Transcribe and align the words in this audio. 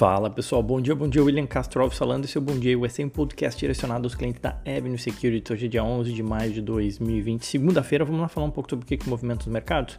Fala 0.00 0.30
pessoal, 0.30 0.62
bom 0.62 0.80
dia, 0.80 0.94
bom 0.94 1.06
dia, 1.06 1.22
William 1.22 1.46
Castro 1.46 1.90
falando, 1.90 2.24
esse 2.24 2.34
é 2.34 2.40
o 2.40 2.42
Bom 2.42 2.58
Dia 2.58 2.78
USA, 2.78 3.04
um 3.04 3.10
podcast 3.10 3.60
direcionado 3.60 4.06
aos 4.06 4.14
clientes 4.14 4.40
da 4.40 4.58
Avenue 4.66 4.96
Security, 4.96 5.52
hoje 5.52 5.66
é 5.66 5.68
dia 5.68 5.84
11 5.84 6.10
de 6.10 6.22
maio 6.22 6.50
de 6.50 6.62
2020, 6.62 7.44
segunda-feira, 7.44 8.02
vamos 8.02 8.22
lá 8.22 8.26
falar 8.26 8.46
um 8.46 8.50
pouco 8.50 8.70
sobre 8.70 8.86
o 8.86 8.88
que, 8.88 8.96
que 8.96 9.06
movimenta 9.06 9.42
os 9.42 9.48
mercados, 9.48 9.98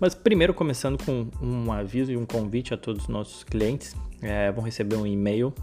mas 0.00 0.12
primeiro 0.12 0.52
começando 0.52 1.00
com 1.04 1.28
um 1.40 1.70
aviso 1.70 2.10
e 2.10 2.16
um 2.16 2.26
convite 2.26 2.74
a 2.74 2.76
todos 2.76 3.04
os 3.04 3.08
nossos 3.08 3.44
clientes, 3.44 3.94
é, 4.20 4.50
vão 4.50 4.64
receber 4.64 4.96
um 4.96 5.06
e-mail 5.06 5.54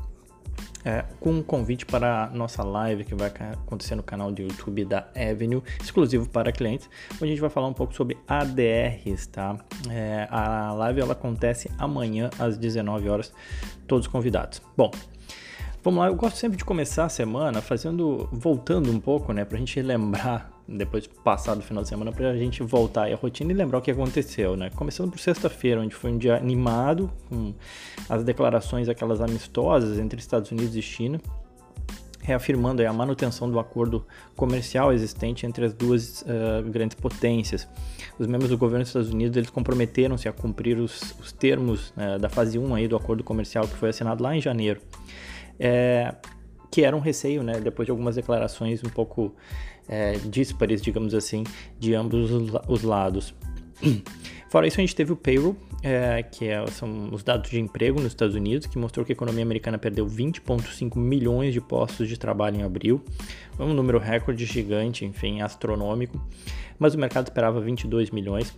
é, 0.86 1.04
com 1.20 1.31
um 1.31 1.43
convite 1.43 1.86
para 1.86 2.25
a 2.25 2.29
nossa 2.29 2.63
live 2.63 3.04
que 3.04 3.15
vai 3.15 3.29
acontecer 3.29 3.95
no 3.95 4.04
canal 4.04 4.31
do 4.31 4.41
YouTube 4.41 4.85
da 4.85 5.07
Avenue, 5.15 5.63
exclusivo 5.81 6.29
para 6.29 6.52
clientes, 6.52 6.88
onde 7.15 7.25
a 7.25 7.27
gente 7.27 7.41
vai 7.41 7.49
falar 7.49 7.67
um 7.67 7.73
pouco 7.73 7.93
sobre 7.93 8.17
ADRs, 8.27 9.27
tá? 9.27 9.57
É, 9.90 10.27
a 10.29 10.71
live 10.73 11.02
ela 11.02 11.13
acontece 11.13 11.71
amanhã 11.77 12.29
às 12.38 12.57
19 12.57 13.09
horas, 13.09 13.34
todos 13.88 14.07
convidados. 14.07 14.62
Bom, 14.77 14.91
Vamos 15.85 15.99
lá, 15.99 16.07
eu 16.07 16.16
gosto 16.16 16.38
sempre 16.38 16.57
de 16.57 16.66
começar 16.66 17.05
a 17.05 17.09
semana 17.09 17.62
fazendo, 17.62 18.27
voltando 18.31 18.89
um 18.89 18.99
pouco, 18.99 19.31
né, 19.31 19.45
pra 19.45 19.55
gente 19.59 19.80
lembrar, 19.84 20.52
depois 20.67 21.03
de 21.03 21.09
passar 21.09 21.53
do 21.53 21.62
final 21.62 21.84
de 21.84 21.89
semana, 21.89 22.12
pra 22.12 22.35
gente 22.35 22.63
voltar 22.63 23.07
à 23.07 23.16
rotina 23.16 23.52
e 23.52 23.53
lembrar 23.53 23.77
o 23.77 23.81
que 23.84 23.91
aconteceu, 23.91 24.57
né. 24.57 24.71
Começando 24.76 25.12
por 25.12 25.20
sexta-feira, 25.20 25.79
onde 25.79 25.93
foi 25.93 26.12
um 26.12 26.17
dia 26.17 26.38
animado, 26.38 27.12
com 27.29 27.53
as 28.09 28.23
declarações 28.23 28.90
aquelas 28.90 29.21
amistosas 29.21 29.99
entre 29.99 30.20
Estados 30.20 30.49
Unidos 30.49 30.76
e 30.76 30.81
China, 30.81 31.21
reafirmando 32.20 32.84
a 32.84 32.91
manutenção 32.91 33.48
do 33.48 33.59
acordo 33.59 34.07
comercial 34.35 34.91
existente 34.91 35.45
entre 35.45 35.65
as 35.65 35.73
duas 35.76 36.23
uh, 36.23 36.67
grandes 36.67 36.95
potências. 36.95 37.67
Os 38.17 38.26
membros 38.26 38.49
do 38.49 38.57
governo 38.57 38.81
dos 38.81 38.90
Estados 38.90 39.12
Unidos 39.12 39.38
eles 39.38 39.52
comprometeram-se 39.52 40.27
a 40.27 40.34
cumprir 40.34 40.79
os, 40.79 41.13
os 41.20 41.32
termos 41.32 41.90
uh, 41.91 42.17
da 42.20 42.27
fase 42.27 42.57
1 42.57 42.73
aí 42.73 42.88
do 42.88 42.95
acordo 42.95 43.23
comercial 43.23 43.67
que 43.67 43.76
foi 43.76 43.90
assinado 43.90 44.23
lá 44.23 44.35
em 44.35 44.41
janeiro 44.41 44.82
é, 45.59 46.13
que 46.71 46.84
era 46.84 46.95
um 46.95 46.99
receio, 46.99 47.43
né, 47.43 47.59
depois 47.59 47.85
de 47.85 47.91
algumas 47.91 48.15
declarações 48.15 48.84
um 48.84 48.89
pouco 48.89 49.34
é, 49.87 50.13
díspares, 50.13 50.81
digamos 50.81 51.13
assim, 51.13 51.43
de 51.79 51.93
ambos 51.93 52.31
os 52.67 52.84
lados. 52.84 53.34
Fora 54.49 54.67
isso, 54.67 54.79
a 54.79 54.81
gente 54.81 54.95
teve 54.95 55.11
o 55.11 55.15
payroll, 55.15 55.55
é, 55.83 56.23
que 56.23 56.48
é, 56.48 56.65
são 56.67 57.09
os 57.11 57.23
dados 57.23 57.49
de 57.49 57.59
emprego 57.59 57.99
nos 57.99 58.13
Estados 58.13 58.35
Unidos, 58.35 58.67
que 58.67 58.77
mostrou 58.77 59.05
que 59.05 59.11
a 59.11 59.15
economia 59.15 59.43
americana 59.43 59.77
perdeu 59.77 60.07
20,5 60.07 60.98
milhões 60.98 61.53
de 61.53 61.59
postos 61.59 62.07
de 62.07 62.17
trabalho 62.17 62.57
em 62.57 62.63
abril. 62.63 63.03
um 63.59 63.73
número 63.73 63.99
recorde 63.99 64.45
gigante, 64.45 65.03
enfim, 65.03 65.41
astronômico. 65.41 66.22
Mas 66.79 66.94
o 66.94 66.97
mercado 66.97 67.28
esperava 67.28 67.59
22 67.59 68.11
milhões 68.11 68.56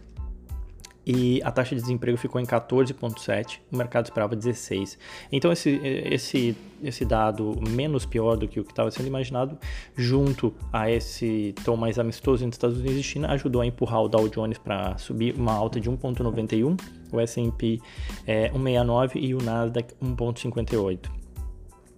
e 1.08 1.42
a 1.42 1.50
taxa 1.50 1.74
de 1.74 1.80
desemprego 1.80 2.18
ficou 2.18 2.42
em 2.42 2.44
14,7, 2.44 3.60
o 3.72 3.78
mercado 3.78 4.08
esperava 4.08 4.36
16. 4.36 5.00
Então 5.32 5.54
esse, 5.54 5.80
esse, 5.82 6.58
esse 6.84 7.06
dado 7.06 7.58
menos 7.70 8.06
pior 8.06 8.36
do 8.36 8.46
que 8.46 8.60
o 8.60 8.64
que 8.66 8.74
estava 8.74 8.92
sendo 8.92 9.08
imaginado, 9.08 9.58
junto 9.96 10.54
a 10.72 10.92
esse 10.92 11.56
tom 11.64 11.78
mais 11.78 11.98
amistoso 11.98 12.44
entre 12.44 12.56
Estados 12.56 12.78
Unidos 12.78 12.98
e 12.98 13.04
China, 13.04 13.32
ajudou 13.32 13.62
a 13.62 13.66
empurrar 13.66 14.02
o 14.02 14.10
Dow 14.10 14.28
Jones 14.28 14.58
para 14.58 14.98
subir 14.98 15.34
uma 15.36 15.54
alta 15.54 15.80
de 15.80 15.90
1,91, 15.90 16.78
o 17.14 17.22
S&P 17.22 17.80
é, 18.26 18.50
1,69 18.50 19.12
e 19.16 19.34
o 19.34 19.42
Nasdaq 19.42 19.94
1,58. 20.04 21.10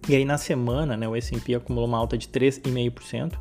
E 0.08 0.14
aí 0.14 0.24
na 0.24 0.38
semana, 0.38 0.96
né, 0.96 1.08
o 1.08 1.16
S&P 1.16 1.56
acumulou 1.56 1.88
uma 1.88 1.98
alta 1.98 2.16
de 2.16 2.28
3,5% 2.28 3.32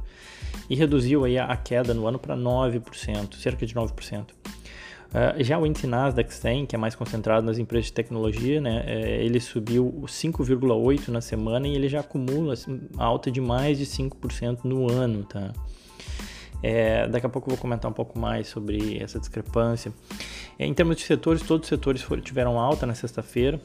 e 0.68 0.76
reduziu 0.76 1.26
aí 1.26 1.38
a, 1.38 1.56
queda 1.56 1.94
no 1.94 2.08
ano 2.08 2.18
para 2.18 2.36
9%, 2.36 3.36
cerca 3.36 3.68
de 3.68 3.76
9%. 3.76 4.39
Uh, 5.10 5.44
já 5.44 5.58
o 5.58 5.66
índice 5.66 5.88
Nasdaq 5.88 6.32
100, 6.32 6.68
que 6.68 6.76
é 6.76 6.80
mais 6.80 6.94
concentrado 6.94 7.46
nas 7.46 7.58
empresas 7.58 7.88
de 7.88 7.94
tecnologia, 7.94 8.62
né, 8.62 8.84
é, 8.86 9.24
ele 9.24 9.40
subiu 9.40 10.04
5,8% 10.06 11.08
na 11.08 11.20
semana 11.20 11.68
e 11.68 11.74
ele 11.74 11.90
já 11.90 12.02
acumula 12.02 12.54
assim, 12.54 12.80
alta 12.96 13.32
de 13.32 13.42
mais 13.42 13.80
de 13.80 13.86
5% 13.86 14.66
no 14.66 14.90
ano. 14.90 15.24
Tá? 15.24 15.52
É, 16.62 17.08
daqui 17.08 17.26
a 17.26 17.30
pouco 17.30 17.50
eu 17.50 17.56
vou 17.56 17.62
comentar 17.62 17.90
um 17.90 17.94
pouco 17.94 18.20
mais 18.20 18.48
sobre 18.48 19.02
essa 19.02 19.20
discrepância. 19.20 19.94
É, 20.58 20.66
em 20.66 20.74
termos 20.74 20.98
de 20.98 21.04
setores, 21.04 21.42
todos 21.42 21.66
os 21.66 21.70
setores 21.70 22.02
foram, 22.02 22.22
tiveram 22.22 22.60
alta 22.60 22.86
na 22.86 22.94
sexta-feira 22.94 23.60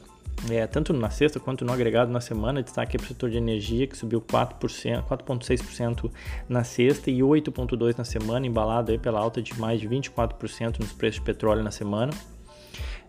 é, 0.49 0.67
tanto 0.67 0.93
na 0.93 1.09
sexta 1.09 1.39
quanto 1.39 1.65
no 1.65 1.71
agregado 1.71 2.11
na 2.11 2.21
semana, 2.21 2.61
destaque 2.61 2.97
para 2.97 3.05
o 3.05 3.07
setor 3.07 3.29
de 3.29 3.37
energia, 3.37 3.87
que 3.87 3.97
subiu 3.97 4.21
4,6% 4.21 6.11
na 6.47 6.63
sexta 6.63 7.09
e 7.09 7.19
8,2% 7.19 7.97
na 7.97 8.03
semana, 8.03 8.45
embalado 8.45 8.91
aí 8.91 8.97
pela 8.97 9.19
alta 9.19 9.41
de 9.41 9.59
mais 9.59 9.79
de 9.79 9.87
24% 9.87 10.79
nos 10.79 10.91
preços 10.91 11.19
de 11.19 11.25
petróleo 11.25 11.63
na 11.63 11.71
semana. 11.71 12.13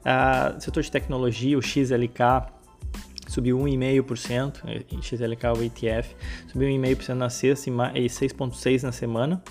Ah, 0.04 0.54
setor 0.58 0.82
de 0.82 0.90
tecnologia, 0.90 1.58
o 1.58 1.62
XLK 1.62 2.54
subiu 3.26 3.58
1,5%, 3.58 4.62
é, 4.66 5.02
XLK, 5.02 5.58
o 5.58 5.62
ETF, 5.62 6.14
subiu 6.46 6.68
1,5% 6.68 7.14
na 7.14 7.28
sexta 7.28 7.68
e 7.68 8.06
6,6% 8.06 8.82
na 8.84 8.92
semana. 8.92 9.42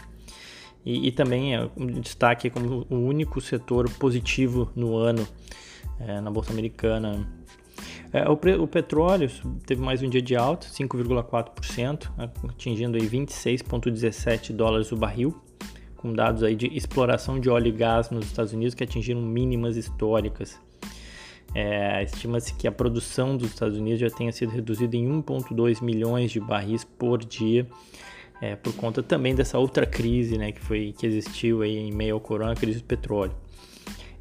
E, 0.85 1.07
e, 1.07 1.12
também 1.12 1.56
é 1.56 1.68
um 1.75 1.88
destaque 2.00 2.50
como 2.50 2.85
o 2.90 2.96
único 2.96 3.41
setor 3.41 3.90
positivo 3.90 4.72
no 4.75 4.96
ano 4.96 5.28
é, 6.00 6.22
na 6.22 6.29
Bolsa 6.29 6.53
Americana 6.53 7.28
é, 8.16 8.23
o, 8.29 8.63
o, 8.63 8.68
petróleo 8.68 9.29
teve 9.66 9.81
mais 9.81 10.01
um 10.01 10.09
dia 10.09 10.22
de 10.22 10.38
alta, 10.38 10.68
5,4%, 10.68 12.09
atingindo 12.47 12.95
aí 12.95 13.06
26,17 13.06 14.53
dólares 14.53 14.90
o 14.94 14.95
barril, 14.95 15.35
com 15.97 16.13
dados 16.13 16.41
aí 16.41 16.56
de 16.56 16.68
exploração 16.68 17.41
de 17.41 17.50
óleo 17.50 17.68
e 17.68 17.72
gás 17.74 18.09
nos 18.09 18.25
Estados 18.28 18.53
Unidos 18.53 18.74
que 18.74 18.85
atingiram 18.85 19.22
mínimas 19.22 19.75
históricas. 19.75 20.57
É, 21.53 22.03
Estima-se 22.03 22.53
que 22.53 22.69
a 22.69 22.72
produção 22.72 23.35
dos 23.35 23.50
Estados 23.50 23.78
Unidos 23.78 24.00
já 24.00 24.09
tenha 24.09 24.31
sido 24.31 24.50
reduzida 24.50 24.95
em 24.95 25.06
1,2 25.22 25.84
milhões 25.84 26.31
de 26.31 26.40
barris 26.40 26.85
por 26.85 27.19
dia, 27.22 27.68
é, 28.41 28.56
por 28.56 28.73
conta 28.75 29.01
também 29.01 29.34
dessa 29.34 29.57
outra 29.57 29.85
crise 29.85 30.38
né, 30.38 30.51
que, 30.51 30.62
foi, 30.62 30.94
que 30.97 31.06
existiu 31.06 31.62
aí 31.62 31.78
em 31.78 31.91
meio 31.91 32.16
ao 32.16 32.19
corona, 32.19 32.51
a 32.51 32.56
crise 32.56 32.79
do 32.79 32.85
petróleo. 32.85 33.34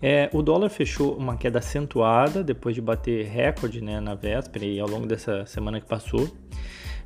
É, 0.00 0.28
o 0.32 0.42
dólar 0.42 0.68
fechou 0.68 1.16
uma 1.16 1.36
queda 1.36 1.60
acentuada 1.60 2.44
depois 2.44 2.74
de 2.74 2.80
bater 2.80 3.26
recorde 3.26 3.80
né, 3.80 4.00
na 4.00 4.14
véspera 4.14 4.64
e 4.64 4.78
ao 4.78 4.88
longo 4.88 5.06
dessa 5.06 5.46
semana 5.46 5.80
que 5.80 5.86
passou. 5.86 6.30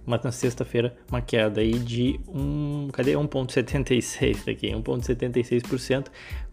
Mas 0.04 0.22
na 0.22 0.32
sexta-feira, 0.32 0.96
uma 1.10 1.20
queda 1.20 1.60
aí 1.60 1.78
de 1.78 2.18
um, 2.26 2.88
cadê 2.92 3.12
1,76 3.12 4.46
daqui? 4.46 4.68
1,76%, 4.68 6.06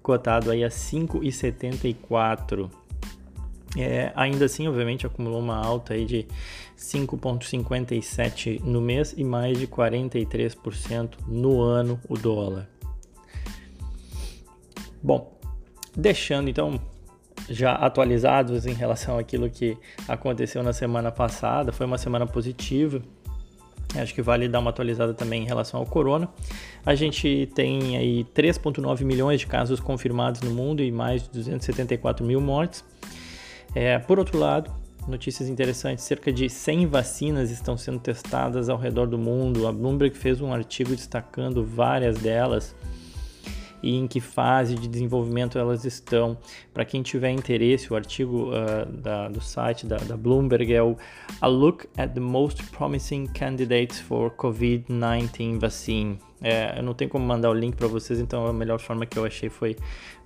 cotado 0.04 0.52
aí 0.52 0.64
a 0.64 0.68
5,74. 0.68 2.70
É, 3.78 4.12
ainda 4.16 4.46
assim, 4.46 4.68
obviamente, 4.68 5.06
acumulou 5.06 5.40
uma 5.40 5.56
alta 5.56 5.94
aí 5.94 6.06
de 6.06 6.28
5,57 6.78 8.62
no 8.62 8.82
mês 8.82 9.14
e 9.16 9.24
mais 9.24 9.58
de 9.58 9.68
43% 9.68 11.16
no 11.28 11.62
ano 11.62 12.00
o 12.10 12.18
dólar. 12.18 12.68
Bom, 15.02 15.38
deixando 15.96 16.50
então 16.50 16.80
já 17.50 17.74
atualizados 17.74 18.66
em 18.66 18.74
relação 18.74 19.18
àquilo 19.18 19.50
que 19.50 19.78
aconteceu 20.08 20.64
na 20.64 20.74
semana 20.74 21.12
passada. 21.12 21.72
Foi 21.72 21.86
uma 21.86 21.98
semana 21.98 22.26
positiva. 22.26 23.02
Acho 23.96 24.14
que 24.14 24.22
vale 24.22 24.48
dar 24.48 24.60
uma 24.60 24.72
atualizada 24.72 25.14
também 25.14 25.44
em 25.44 25.46
relação 25.46 25.80
ao 25.80 25.86
corona. 25.86 26.28
A 26.86 26.96
gente 26.96 27.50
tem 27.56 27.98
aí 27.98 28.26
3,9 28.36 29.04
milhões 29.06 29.40
de 29.40 29.48
casos 29.48 29.80
confirmados 29.80 30.42
no 30.42 30.52
mundo 30.52 30.84
e 30.84 30.92
mais 30.92 31.24
de 31.24 31.30
274 31.30 32.26
mil 32.26 32.42
mortes. 32.42 32.84
É, 33.74 34.00
por 34.00 34.20
outro 34.20 34.38
lado, 34.38 34.72
notícias 35.08 35.50
interessantes: 35.50 36.04
cerca 36.04 36.32
de 36.32 36.50
100 36.50 36.88
vacinas 36.88 37.52
estão 37.52 37.78
sendo 37.78 38.00
testadas 38.00 38.70
ao 38.70 38.78
redor 38.78 39.08
do 39.08 39.18
mundo. 39.18 39.68
A 39.68 39.72
Bloomberg 39.72 40.18
fez 40.18 40.42
um 40.42 40.54
artigo 40.54 40.96
destacando 40.96 41.64
várias 41.64 42.18
delas 42.18 42.76
e 43.86 43.96
em 43.96 44.08
que 44.08 44.20
fase 44.20 44.74
de 44.74 44.88
desenvolvimento 44.88 45.60
elas 45.60 45.86
estão. 45.86 46.38
Para 46.74 46.84
quem 46.84 47.04
tiver 47.04 47.30
interesse, 47.30 47.94
o 47.94 47.96
artigo 47.96 48.50
uh, 48.50 48.92
da, 48.92 49.30
do 49.30 49.40
site 49.40 49.86
da, 49.86 49.98
da, 49.98 50.18
Bloomberg 50.18 50.74
é 50.74 50.82
o 50.82 50.98
A 51.40 51.48
Look 51.48 51.88
at 51.96 52.12
the 52.14 52.20
Most 52.20 52.64
Promising 52.72 53.28
Candidates 53.28 54.00
for 54.00 54.32
COVID-19 54.32 55.60
Vaccine. 55.60 56.18
É, 56.42 56.78
eu 56.78 56.84
não 56.84 56.94
tenho 56.94 57.10
como 57.10 57.26
mandar 57.26 57.50
o 57.50 57.54
link 57.54 57.76
para 57.76 57.88
vocês, 57.88 58.20
então 58.20 58.46
a 58.46 58.54
melhor 58.54 58.80
forma 58.80 59.06
que 59.06 59.18
eu 59.18 59.26
achei 59.26 59.50
foi 59.50 59.76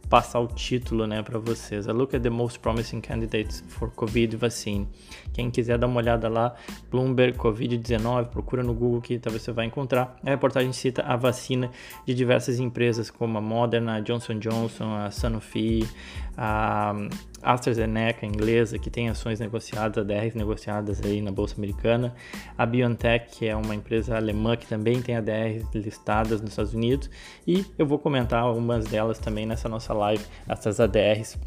passar 0.09 0.39
o 0.39 0.47
título 0.47 1.05
né, 1.05 1.21
para 1.21 1.37
vocês. 1.37 1.87
A 1.87 1.93
look 1.93 2.15
at 2.15 2.21
the 2.23 2.29
most 2.29 2.59
promising 2.59 2.99
candidates 2.99 3.63
for 3.67 3.91
COVID 3.91 4.35
vaccine. 4.35 4.87
Quem 5.33 5.51
quiser 5.51 5.77
dar 5.77 5.87
uma 5.87 5.97
olhada 5.97 6.27
lá, 6.27 6.55
Bloomberg 6.89 7.37
Covid-19, 7.37 8.25
procura 8.27 8.63
no 8.63 8.73
Google 8.73 9.01
que 9.01 9.19
talvez 9.19 9.43
você 9.43 9.51
vai 9.51 9.65
encontrar. 9.65 10.17
A 10.25 10.29
reportagem 10.31 10.73
cita 10.73 11.03
a 11.03 11.15
vacina 11.15 11.69
de 12.05 12.13
diversas 12.13 12.59
empresas 12.59 13.11
como 13.11 13.37
a 13.37 13.41
Moderna, 13.41 13.95
a 13.95 13.99
Johnson 13.99 14.39
Johnson, 14.39 14.95
a 14.95 15.11
Sanofi, 15.11 15.87
a 16.35 16.93
AstraZeneca 17.41 18.25
inglesa, 18.25 18.77
que 18.77 18.89
tem 18.89 19.09
ações 19.09 19.39
negociadas, 19.39 19.97
ADRs 19.97 20.35
negociadas 20.35 21.01
aí 21.03 21.21
na 21.21 21.31
Bolsa 21.31 21.55
Americana, 21.57 22.13
a 22.57 22.65
BioNTech, 22.65 23.37
que 23.37 23.47
é 23.47 23.55
uma 23.55 23.75
empresa 23.75 24.15
alemã 24.15 24.55
que 24.55 24.67
também 24.67 25.01
tem 25.01 25.15
ADRs 25.15 25.65
listadas 25.73 26.41
nos 26.41 26.51
Estados 26.51 26.73
Unidos, 26.73 27.09
e 27.47 27.65
eu 27.77 27.85
vou 27.85 27.99
comentar 27.99 28.41
algumas 28.41 28.85
delas 28.85 29.19
também 29.19 29.45
nessa 29.45 29.69
nossa 29.69 29.93
live, 29.93 30.23
essas 30.47 30.79
ADRs, 30.79 31.37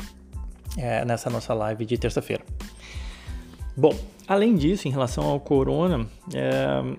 é, 0.76 1.04
nessa 1.04 1.28
nossa 1.28 1.52
live 1.54 1.84
de 1.84 1.98
terça-feira. 1.98 2.44
Bom, 3.76 3.98
além 4.28 4.54
disso, 4.54 4.86
em 4.86 4.90
relação 4.90 5.24
ao 5.24 5.40
corona, 5.40 6.06
é, 6.34 6.96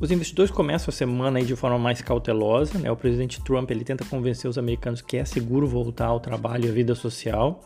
os 0.00 0.10
investidores 0.10 0.50
começam 0.50 0.90
a 0.90 0.92
semana 0.92 1.38
aí 1.38 1.44
de 1.44 1.54
forma 1.54 1.78
mais 1.78 2.00
cautelosa. 2.00 2.78
Né? 2.78 2.90
O 2.90 2.96
presidente 2.96 3.42
Trump 3.42 3.70
ele 3.70 3.84
tenta 3.84 4.02
convencer 4.02 4.48
os 4.48 4.56
americanos 4.56 5.02
que 5.02 5.18
é 5.18 5.24
seguro 5.26 5.66
voltar 5.66 6.06
ao 6.06 6.18
trabalho 6.18 6.64
e 6.64 6.68
à 6.70 6.72
vida 6.72 6.94
social. 6.94 7.62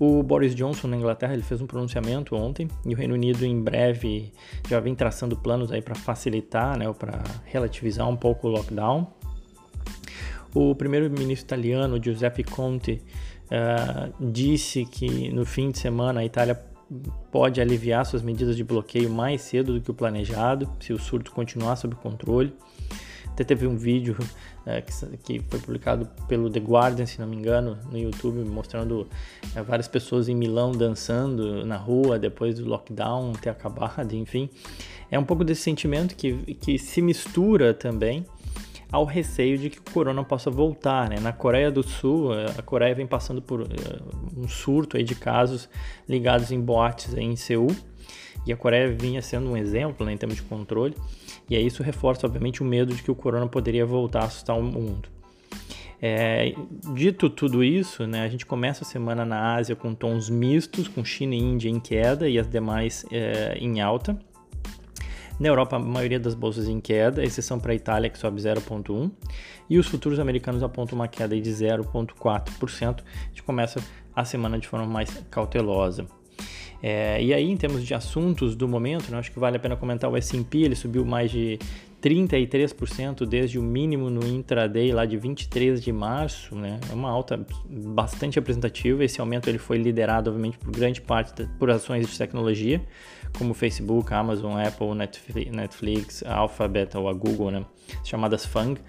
O 0.00 0.22
Boris 0.22 0.54
Johnson 0.54 0.88
na 0.88 0.96
Inglaterra 0.96 1.34
ele 1.34 1.42
fez 1.42 1.60
um 1.60 1.66
pronunciamento 1.66 2.34
ontem 2.34 2.66
e 2.86 2.94
o 2.94 2.96
Reino 2.96 3.12
Unido 3.12 3.44
em 3.44 3.60
breve 3.60 4.32
já 4.66 4.80
vem 4.80 4.94
traçando 4.94 5.36
planos 5.36 5.70
aí 5.70 5.82
para 5.82 5.94
facilitar, 5.94 6.78
né, 6.78 6.90
para 6.90 7.22
relativizar 7.44 8.08
um 8.08 8.16
pouco 8.16 8.48
o 8.48 8.50
lockdown. 8.50 9.06
O 10.54 10.74
primeiro-ministro 10.74 11.44
italiano 11.44 12.02
Giuseppe 12.02 12.42
Conte 12.42 13.02
uh, 13.50 14.32
disse 14.32 14.86
que 14.86 15.30
no 15.30 15.44
fim 15.44 15.70
de 15.70 15.78
semana 15.78 16.20
a 16.20 16.24
Itália 16.24 16.58
pode 17.30 17.60
aliviar 17.60 18.06
suas 18.06 18.22
medidas 18.22 18.56
de 18.56 18.64
bloqueio 18.64 19.10
mais 19.10 19.42
cedo 19.42 19.74
do 19.74 19.82
que 19.82 19.90
o 19.90 19.94
planejado, 19.94 20.66
se 20.80 20.94
o 20.94 20.98
surto 20.98 21.30
continuar 21.30 21.76
sob 21.76 21.94
controle. 21.96 22.54
Até 23.40 23.54
teve 23.54 23.66
um 23.66 23.74
vídeo 23.74 24.18
é, 24.66 24.82
que, 24.82 24.92
que, 25.16 25.40
foi 25.48 25.58
publicado 25.60 26.06
pelo 26.28 26.50
The 26.50 26.60
Guardian, 26.60 27.06
se 27.06 27.18
não 27.18 27.26
me 27.26 27.36
engano, 27.36 27.78
no 27.90 27.96
YouTube, 27.96 28.44
mostrando 28.44 29.08
é, 29.56 29.62
várias 29.62 29.88
pessoas 29.88 30.28
em 30.28 30.34
Milão 30.34 30.72
dançando 30.72 31.64
na 31.64 31.78
rua 31.78 32.18
depois 32.18 32.56
do 32.56 32.68
lockdown 32.68 33.32
ter 33.32 33.48
acabado, 33.48 34.12
enfim. 34.12 34.50
É 35.10 35.18
um 35.18 35.24
pouco 35.24 35.42
desse 35.42 35.62
sentimento 35.62 36.14
que, 36.14 36.54
que 36.56 36.78
se 36.78 37.00
mistura 37.00 37.72
também 37.72 38.26
ao 38.92 39.06
receio 39.06 39.56
de 39.56 39.70
que 39.70 39.78
o 39.78 39.90
corona 39.90 40.22
possa 40.22 40.50
voltar. 40.50 41.08
Né? 41.08 41.18
Na 41.18 41.32
Coreia 41.32 41.70
do 41.70 41.82
Sul, 41.82 42.34
eh, 42.34 42.52
a 42.58 42.62
Coreia 42.62 42.94
vem 42.94 43.06
passando 43.06 43.40
por 43.40 43.62
uh, 43.62 43.66
um 44.36 44.46
surto 44.48 44.98
aí 44.98 45.02
de 45.02 45.14
casos 45.14 45.66
ligados 46.06 46.52
em 46.52 46.60
boates 46.60 47.14
aí 47.14 47.24
em 47.24 47.36
Seul, 47.36 47.74
e 48.46 48.52
a 48.52 48.56
Coreia 48.56 48.92
vinha 48.92 49.22
sendo 49.22 49.48
um 49.50 49.56
exemplo 49.56 50.04
né, 50.04 50.12
em 50.12 50.16
termos 50.16 50.36
de 50.36 50.42
controle, 50.42 50.94
e 51.50 51.56
aí 51.56 51.66
isso 51.66 51.82
reforça, 51.82 52.26
obviamente, 52.26 52.62
o 52.62 52.64
medo 52.64 52.94
de 52.94 53.02
que 53.02 53.10
o 53.10 53.14
corona 53.14 53.48
poderia 53.48 53.84
voltar 53.84 54.20
a 54.20 54.24
assustar 54.26 54.56
o 54.56 54.62
mundo. 54.62 55.08
É, 56.00 56.54
dito 56.94 57.28
tudo 57.28 57.62
isso, 57.62 58.06
né, 58.06 58.22
a 58.22 58.28
gente 58.28 58.46
começa 58.46 58.84
a 58.84 58.86
semana 58.86 59.24
na 59.24 59.56
Ásia 59.56 59.76
com 59.76 59.94
tons 59.94 60.30
mistos, 60.30 60.88
com 60.88 61.04
China 61.04 61.34
e 61.34 61.38
Índia 61.38 61.68
em 61.68 61.78
queda 61.78 62.26
e 62.26 62.38
as 62.38 62.48
demais 62.48 63.04
é, 63.10 63.58
em 63.58 63.82
alta. 63.82 64.18
Na 65.38 65.48
Europa, 65.48 65.76
a 65.76 65.78
maioria 65.78 66.20
das 66.20 66.34
bolsas 66.34 66.68
em 66.68 66.80
queda, 66.80 67.24
exceção 67.24 67.58
para 67.58 67.72
a 67.72 67.74
Itália, 67.74 68.10
que 68.10 68.18
sobe 68.18 68.40
0,1%, 68.40 69.10
e 69.68 69.78
os 69.78 69.86
futuros 69.86 70.18
americanos 70.18 70.62
apontam 70.62 70.96
uma 70.96 71.08
queda 71.08 71.38
de 71.38 71.50
0,4%. 71.50 73.00
A 73.00 73.28
gente 73.28 73.42
começa 73.42 73.82
a 74.14 74.24
semana 74.24 74.58
de 74.58 74.68
forma 74.68 74.86
mais 74.86 75.10
cautelosa. 75.30 76.06
É, 76.82 77.22
e 77.22 77.34
aí, 77.34 77.50
em 77.50 77.56
termos 77.56 77.84
de 77.84 77.92
assuntos 77.94 78.56
do 78.56 78.66
momento, 78.66 79.10
né, 79.10 79.18
acho 79.18 79.30
que 79.30 79.38
vale 79.38 79.56
a 79.56 79.60
pena 79.60 79.76
comentar 79.76 80.10
o 80.10 80.16
S&P, 80.16 80.58
ele 80.58 80.74
subiu 80.74 81.04
mais 81.04 81.30
de 81.30 81.58
33% 82.00 83.26
desde 83.26 83.58
o 83.58 83.62
mínimo 83.62 84.08
no 84.08 84.26
intraday 84.26 84.90
lá 84.90 85.04
de 85.04 85.16
23 85.18 85.82
de 85.82 85.92
março, 85.92 86.54
né? 86.54 86.80
É 86.90 86.94
uma 86.94 87.10
alta 87.10 87.44
bastante 87.68 88.36
representativa. 88.36 89.04
Esse 89.04 89.20
aumento 89.20 89.48
ele 89.50 89.58
foi 89.58 89.76
liderado, 89.76 90.30
obviamente, 90.30 90.56
por 90.58 90.70
grande 90.70 91.00
parte 91.00 91.46
por 91.58 91.70
ações 91.70 92.08
de 92.08 92.16
tecnologia, 92.16 92.80
como 93.36 93.52
Facebook, 93.52 94.12
Amazon, 94.14 94.58
Apple, 94.58 94.94
Netflix, 95.50 96.24
Alphabet 96.26 96.96
ou 96.96 97.08
a 97.08 97.12
Google, 97.12 97.50
né? 97.50 97.66
Chamadas 98.02 98.46
FANG, 98.46 98.80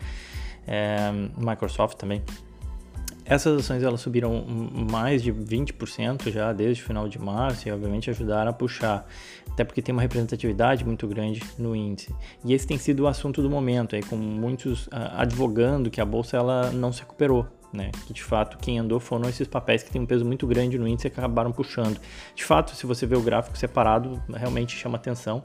é, 0.65 1.11
Microsoft 1.37 1.97
também. 1.97 2.21
Essas 3.31 3.61
ações 3.61 3.81
elas 3.81 4.01
subiram 4.01 4.45
mais 4.91 5.23
de 5.23 5.31
20% 5.31 6.29
já 6.29 6.51
desde 6.51 6.83
o 6.83 6.85
final 6.85 7.07
de 7.07 7.17
março 7.17 7.65
e 7.65 7.71
obviamente 7.71 8.09
ajudaram 8.09 8.49
a 8.49 8.53
puxar, 8.53 9.07
até 9.49 9.63
porque 9.63 9.81
tem 9.81 9.93
uma 9.93 10.01
representatividade 10.01 10.83
muito 10.83 11.07
grande 11.07 11.41
no 11.57 11.73
índice. 11.73 12.13
E 12.43 12.53
esse 12.53 12.67
tem 12.67 12.77
sido 12.77 13.03
o 13.03 13.07
assunto 13.07 13.41
do 13.41 13.49
momento, 13.49 13.95
aí, 13.95 14.03
com 14.03 14.17
muitos 14.17 14.87
uh, 14.87 15.15
advogando 15.15 15.89
que 15.89 16.01
a 16.01 16.05
bolsa 16.05 16.35
ela 16.35 16.71
não 16.71 16.91
se 16.91 16.99
recuperou. 16.99 17.47
Né, 17.73 17.89
que 18.05 18.11
de 18.11 18.21
fato 18.21 18.57
quem 18.57 18.79
andou 18.79 18.99
foram 18.99 19.29
esses 19.29 19.47
papéis 19.47 19.81
que 19.81 19.89
têm 19.89 20.01
um 20.01 20.05
peso 20.05 20.25
muito 20.25 20.45
grande 20.45 20.77
no 20.77 20.85
índice 20.85 21.07
e 21.07 21.09
acabaram 21.09 21.53
puxando. 21.53 22.01
De 22.35 22.43
fato, 22.43 22.75
se 22.75 22.85
você 22.85 23.05
vê 23.05 23.15
o 23.15 23.21
gráfico 23.21 23.57
separado, 23.57 24.21
realmente 24.29 24.75
chama 24.75 24.97
atenção. 24.97 25.41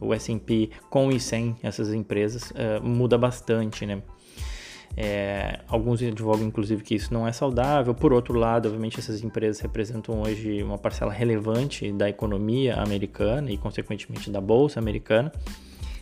O 0.00 0.14
S&P 0.14 0.70
com 0.88 1.12
e 1.12 1.20
sem 1.20 1.54
essas 1.62 1.92
empresas 1.92 2.50
uh, 2.52 2.82
muda 2.82 3.18
bastante, 3.18 3.84
né? 3.84 4.00
É, 4.94 5.60
alguns 5.68 6.02
advogam, 6.02 6.46
inclusive, 6.46 6.82
que 6.82 6.94
isso 6.94 7.12
não 7.12 7.26
é 7.26 7.32
saudável. 7.32 7.94
Por 7.94 8.12
outro 8.12 8.38
lado, 8.38 8.66
obviamente, 8.66 8.98
essas 8.98 9.22
empresas 9.22 9.60
representam 9.60 10.20
hoje 10.20 10.62
uma 10.62 10.78
parcela 10.78 11.12
relevante 11.12 11.92
da 11.92 12.08
economia 12.08 12.76
americana 12.76 13.50
e, 13.50 13.56
consequentemente, 13.56 14.30
da 14.30 14.40
bolsa 14.40 14.80
americana. 14.80 15.32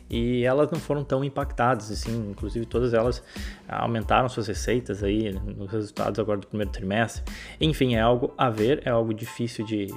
E 0.08 0.44
elas 0.44 0.70
não 0.70 0.78
foram 0.78 1.02
tão 1.02 1.24
impactadas, 1.24 1.90
assim, 1.90 2.30
inclusive 2.30 2.66
todas 2.66 2.92
elas 2.92 3.22
aumentaram 3.66 4.28
suas 4.28 4.46
receitas 4.46 5.02
aí 5.02 5.32
nos 5.32 5.70
resultados 5.70 6.20
agora 6.20 6.38
do 6.38 6.46
primeiro 6.46 6.70
trimestre. 6.70 7.24
Enfim, 7.60 7.94
é 7.94 8.00
algo 8.00 8.32
a 8.36 8.50
ver, 8.50 8.82
é 8.84 8.90
algo 8.90 9.14
difícil 9.14 9.64
de 9.64 9.88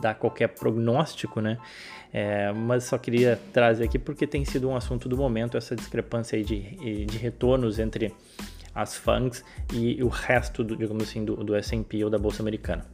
dar 0.00 0.14
qualquer 0.14 0.48
prognóstico, 0.48 1.40
né? 1.40 1.58
É, 2.12 2.52
mas 2.52 2.84
só 2.84 2.98
queria 2.98 3.40
trazer 3.52 3.84
aqui 3.84 3.98
porque 3.98 4.26
tem 4.26 4.44
sido 4.44 4.68
um 4.68 4.76
assunto 4.76 5.08
do 5.08 5.16
momento 5.16 5.56
essa 5.56 5.74
discrepância 5.74 6.36
aí 6.36 6.44
de, 6.44 7.06
de 7.06 7.16
retornos 7.16 7.78
entre 7.78 8.14
as 8.74 8.96
FANGs 8.96 9.44
e 9.72 10.02
o 10.02 10.08
resto, 10.08 10.62
do, 10.62 10.76
digamos 10.76 11.02
assim, 11.04 11.24
do, 11.24 11.36
do 11.36 11.54
S&P 11.54 12.04
ou 12.04 12.10
da 12.10 12.18
Bolsa 12.18 12.42
Americana. 12.42 12.84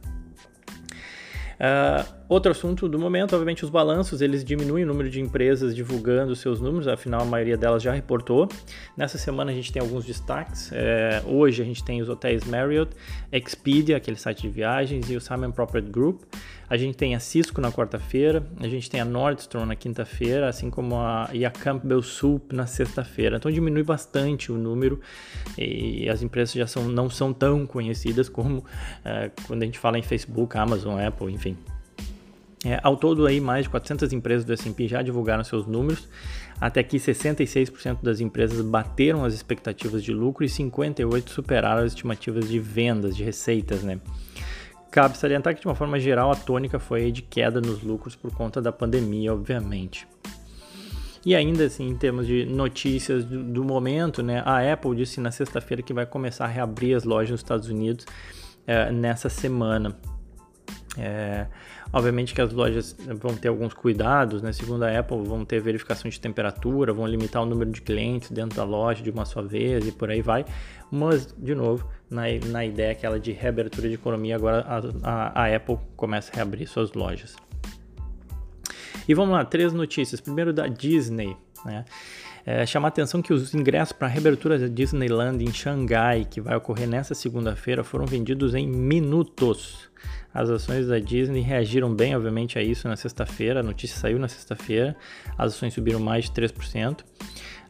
Uh, 1.59 2.18
outro 2.29 2.51
assunto 2.51 2.87
do 2.87 2.99
momento, 2.99 3.33
obviamente, 3.33 3.65
os 3.65 3.69
balanços, 3.71 4.21
eles 4.21 4.43
diminuem 4.43 4.83
o 4.83 4.87
número 4.87 5.09
de 5.09 5.19
empresas 5.19 5.75
divulgando 5.75 6.35
seus 6.35 6.61
números, 6.61 6.87
afinal 6.87 7.21
a 7.21 7.25
maioria 7.25 7.57
delas 7.57 7.81
já 7.81 7.91
reportou. 7.91 8.47
Nessa 8.95 9.17
semana 9.17 9.51
a 9.51 9.53
gente 9.53 9.73
tem 9.73 9.81
alguns 9.81 10.05
destaques. 10.05 10.71
É, 10.71 11.23
hoje 11.25 11.61
a 11.61 11.65
gente 11.65 11.83
tem 11.83 12.01
os 12.01 12.07
hotéis 12.07 12.45
Marriott, 12.45 12.95
Expedia, 13.31 13.97
aquele 13.97 14.17
site 14.17 14.43
de 14.43 14.49
viagens, 14.49 15.09
e 15.09 15.15
o 15.15 15.21
Simon 15.21 15.51
Property 15.51 15.89
Group. 15.89 16.21
A 16.69 16.77
gente 16.77 16.95
tem 16.95 17.15
a 17.15 17.19
Cisco 17.19 17.59
na 17.59 17.71
quarta-feira, 17.71 18.45
a 18.59 18.67
gente 18.67 18.91
tem 18.91 19.01
a 19.01 19.05
Nordstrom 19.05 19.65
na 19.65 19.75
quinta-feira, 19.75 20.47
assim 20.47 20.69
como 20.69 20.97
a, 20.97 21.27
e 21.33 21.43
a 21.43 21.49
Campbell 21.49 22.03
Soup 22.03 22.53
na 22.53 22.67
sexta-feira. 22.67 23.37
Então 23.37 23.49
diminui 23.49 23.81
bastante 23.81 24.51
o 24.51 24.55
número 24.55 24.99
e 25.57 26.07
as 26.07 26.21
empresas 26.21 26.53
já 26.53 26.67
são, 26.67 26.83
não 26.87 27.09
são 27.09 27.33
tão 27.33 27.65
conhecidas 27.65 28.29
como 28.29 28.63
é, 29.03 29.31
quando 29.47 29.63
a 29.63 29.65
gente 29.65 29.79
fala 29.79 29.97
em 29.97 30.03
Facebook, 30.03 30.55
Amazon, 30.55 30.99
Apple, 30.99 31.33
enfim. 31.33 31.57
É, 32.65 32.79
ao 32.83 32.97
todo, 32.97 33.25
aí, 33.25 33.39
mais 33.39 33.63
de 33.63 33.69
400 33.69 34.11
empresas 34.11 34.43
do 34.43 34.51
S&P 34.51 34.87
já 34.87 35.01
divulgaram 35.01 35.43
seus 35.43 35.65
números. 35.65 36.09
Até 36.59 36.81
aqui, 36.81 36.97
66% 36.97 37.99
das 38.03 38.19
empresas 38.19 38.61
bateram 38.61 39.23
as 39.23 39.33
expectativas 39.33 40.03
de 40.03 40.11
lucro 40.11 40.43
e 40.43 40.47
58% 40.47 41.29
superaram 41.29 41.83
as 41.83 41.93
estimativas 41.93 42.49
de 42.49 42.59
vendas, 42.59 43.15
de 43.15 43.23
receitas, 43.23 43.81
né? 43.81 43.99
Cabe 44.91 45.17
salientar 45.17 45.55
que, 45.55 45.61
de 45.61 45.67
uma 45.67 45.75
forma 45.75 45.99
geral, 45.99 46.31
a 46.31 46.35
tônica 46.35 46.79
foi 46.79 47.11
de 47.11 47.21
queda 47.21 47.61
nos 47.61 47.81
lucros 47.81 48.15
por 48.15 48.33
conta 48.33 48.61
da 48.61 48.71
pandemia, 48.71 49.33
obviamente. 49.33 50.05
E 51.25 51.35
ainda 51.35 51.65
assim, 51.65 51.87
em 51.87 51.95
termos 51.95 52.25
de 52.25 52.45
notícias 52.45 53.23
do, 53.23 53.43
do 53.43 53.63
momento, 53.63 54.23
né, 54.23 54.41
a 54.45 54.73
Apple 54.73 54.95
disse 54.95 55.21
na 55.21 55.31
sexta-feira 55.31 55.83
que 55.83 55.93
vai 55.93 56.05
começar 56.05 56.45
a 56.45 56.47
reabrir 56.47 56.95
as 56.95 57.03
lojas 57.03 57.31
nos 57.31 57.41
Estados 57.41 57.69
Unidos 57.69 58.05
é, 58.65 58.91
nessa 58.91 59.29
semana. 59.29 59.95
É, 61.01 61.47
obviamente 61.93 62.33
que 62.33 62.41
as 62.41 62.51
lojas 62.51 62.95
vão 63.21 63.35
ter 63.35 63.47
alguns 63.47 63.73
cuidados, 63.73 64.41
né? 64.41 64.51
Segundo 64.51 64.83
a 64.83 64.99
Apple, 64.99 65.23
vão 65.23 65.45
ter 65.45 65.61
verificação 65.61 66.09
de 66.09 66.19
temperatura, 66.19 66.91
vão 66.91 67.07
limitar 67.07 67.41
o 67.41 67.45
número 67.45 67.71
de 67.71 67.81
clientes 67.81 68.29
dentro 68.31 68.57
da 68.57 68.63
loja 68.63 69.01
de 69.01 69.09
uma 69.09 69.25
só 69.25 69.41
vez 69.41 69.87
e 69.87 69.91
por 69.91 70.09
aí 70.09 70.21
vai. 70.21 70.45
Mas, 70.91 71.33
de 71.37 71.55
novo, 71.55 71.87
na, 72.09 72.23
na 72.47 72.65
ideia 72.65 72.91
aquela 72.91 73.19
de 73.19 73.31
reabertura 73.31 73.87
de 73.87 73.95
economia, 73.95 74.35
agora 74.35 74.61
a, 74.61 74.81
a, 75.03 75.43
a 75.43 75.55
Apple 75.55 75.77
começa 75.95 76.31
a 76.31 76.35
reabrir 76.35 76.67
suas 76.67 76.93
lojas. 76.93 77.35
E 79.07 79.13
vamos 79.13 79.33
lá, 79.33 79.45
três 79.45 79.73
notícias. 79.73 80.19
Primeiro 80.21 80.53
da 80.53 80.67
Disney, 80.67 81.35
né? 81.65 81.85
É, 82.45 82.65
chamar 82.65 82.87
a 82.87 82.89
atenção 82.89 83.21
que 83.21 83.33
os 83.33 83.53
ingressos 83.53 83.91
para 83.91 84.07
a 84.07 84.11
reabertura 84.11 84.57
da 84.57 84.67
Disneyland 84.67 85.43
em 85.43 85.51
Xangai, 85.51 86.25
que 86.29 86.41
vai 86.41 86.55
ocorrer 86.55 86.87
nesta 86.87 87.13
segunda-feira, 87.13 87.83
foram 87.83 88.05
vendidos 88.05 88.55
em 88.55 88.67
minutos. 88.67 89.89
As 90.33 90.49
ações 90.49 90.87
da 90.87 90.99
Disney 90.99 91.41
reagiram 91.41 91.93
bem, 91.93 92.15
obviamente, 92.15 92.57
a 92.57 92.63
isso 92.63 92.87
na 92.87 92.95
sexta-feira. 92.95 93.59
A 93.59 93.63
notícia 93.63 93.97
saiu 93.97 94.19
na 94.19 94.27
sexta-feira. 94.27 94.95
As 95.37 95.53
ações 95.53 95.73
subiram 95.73 95.99
mais 95.99 96.25
de 96.25 96.31
3% 96.31 97.03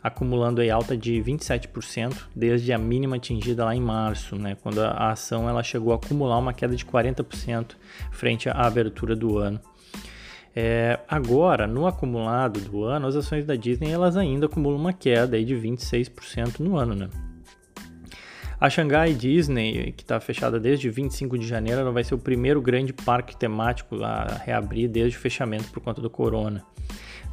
acumulando 0.02 0.62
aí 0.62 0.70
alta 0.70 0.96
de 0.96 1.14
27% 1.22 2.28
desde 2.36 2.72
a 2.72 2.78
mínima 2.78 3.18
atingida 3.18 3.66
lá 3.66 3.76
em 3.76 3.82
março, 3.82 4.36
né, 4.36 4.56
quando 4.62 4.80
a 4.82 5.12
ação 5.12 5.50
ela 5.50 5.62
chegou 5.62 5.92
a 5.92 5.96
acumular 5.96 6.38
uma 6.38 6.54
queda 6.54 6.76
de 6.76 6.86
40% 6.86 7.76
frente 8.12 8.50
à 8.50 8.54
abertura 8.54 9.16
do 9.16 9.38
ano. 9.38 9.60
É, 10.56 11.00
agora, 11.08 11.68
no 11.68 11.86
acumulado 11.86 12.60
do 12.60 12.84
ano, 12.84 13.08
as 13.08 13.16
ações 13.16 13.46
da 13.46 13.56
Disney 13.56 13.92
elas 13.92 14.18
ainda 14.18 14.48
acumulam 14.48 14.80
uma 14.80 14.94
queda 14.94 15.38
aí 15.38 15.46
de 15.46 15.56
26% 15.56 16.60
no 16.60 16.78
ano. 16.78 16.96
Né? 16.96 17.10
A 18.60 18.70
Shanghai 18.70 19.14
Disney, 19.14 19.94
que 19.94 20.04
está 20.04 20.20
fechada 20.20 20.60
desde 20.60 20.90
25 20.90 21.38
de 21.38 21.48
janeiro, 21.48 21.80
ela 21.80 21.92
vai 21.92 22.04
ser 22.04 22.16
o 22.16 22.20
primeiro 22.20 22.62
grande 22.62 22.92
parque 22.92 23.38
temático 23.38 24.04
a 24.04 24.26
reabrir 24.44 24.90
desde 24.90 25.18
o 25.18 25.22
fechamento 25.22 25.72
por 25.72 25.82
conta 25.82 26.02
do 26.02 26.10
corona. 26.10 26.64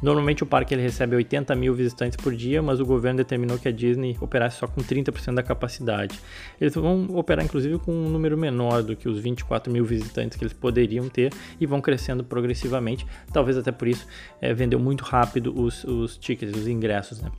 Normalmente 0.01 0.43
o 0.43 0.45
parque 0.45 0.73
ele 0.73 0.81
recebe 0.81 1.15
80 1.15 1.55
mil 1.55 1.73
visitantes 1.73 2.15
por 2.15 2.35
dia, 2.35 2.61
mas 2.61 2.79
o 2.79 2.85
governo 2.85 3.17
determinou 3.17 3.57
que 3.57 3.67
a 3.67 3.71
Disney 3.71 4.15
operasse 4.21 4.57
só 4.57 4.67
com 4.67 4.81
30% 4.81 5.33
da 5.33 5.41
capacidade. 5.41 6.19
Eles 6.61 6.75
vão 6.75 7.07
operar 7.15 7.43
inclusive 7.43 7.79
com 7.79 7.91
um 7.91 8.09
número 8.09 8.37
menor 8.37 8.83
do 8.83 8.95
que 8.95 9.09
os 9.09 9.19
24 9.19 9.71
mil 9.73 9.83
visitantes 9.83 10.37
que 10.37 10.43
eles 10.43 10.53
poderiam 10.53 11.09
ter 11.09 11.33
e 11.59 11.65
vão 11.65 11.81
crescendo 11.81 12.23
progressivamente. 12.23 13.07
Talvez 13.33 13.57
até 13.57 13.71
por 13.71 13.87
isso 13.87 14.07
é, 14.39 14.53
vendeu 14.53 14.79
muito 14.79 15.03
rápido 15.03 15.59
os, 15.59 15.83
os 15.83 16.17
tickets, 16.17 16.55
os 16.55 16.67
ingressos, 16.67 17.19
né? 17.19 17.31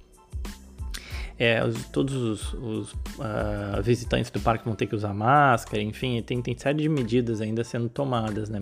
É, 1.38 1.64
os, 1.64 1.84
todos 1.86 2.16
os, 2.16 2.52
os 2.54 2.92
uh, 2.92 3.80
visitantes 3.80 4.28
do 4.28 4.40
parque 4.40 4.64
vão 4.64 4.74
ter 4.74 4.86
que 4.86 4.96
usar 4.96 5.14
máscara, 5.14 5.80
enfim, 5.80 6.20
tem, 6.20 6.42
tem 6.42 6.58
série 6.58 6.82
de 6.82 6.88
medidas 6.88 7.40
ainda 7.40 7.62
sendo 7.62 7.88
tomadas, 7.88 8.48
né? 8.48 8.60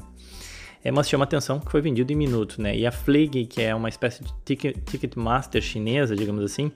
É, 0.84 0.90
mas 0.90 1.08
chama 1.08 1.24
atenção 1.24 1.58
que 1.58 1.70
foi 1.70 1.80
vendido 1.80 2.12
em 2.12 2.16
minutos, 2.16 2.58
né? 2.58 2.76
E 2.76 2.86
a 2.86 2.92
Flig, 2.92 3.46
que 3.46 3.62
é 3.62 3.74
uma 3.74 3.88
espécie 3.88 4.22
de 4.22 4.32
ticket, 4.44 4.76
ticket 4.84 5.16
master 5.16 5.60
chinesa, 5.60 6.14
digamos 6.14 6.44
assim, 6.44 6.70